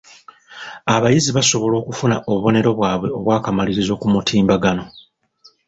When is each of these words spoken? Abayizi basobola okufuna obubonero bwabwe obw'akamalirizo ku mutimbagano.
Abayizi 0.95 1.29
basobola 1.37 1.75
okufuna 1.81 2.15
obubonero 2.29 2.69
bwabwe 2.77 3.07
obw'akamalirizo 3.17 3.93
ku 4.01 4.07
mutimbagano. 4.13 4.83